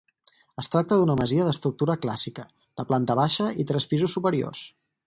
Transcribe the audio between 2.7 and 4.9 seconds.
de planta baixa i tres pisos superiors.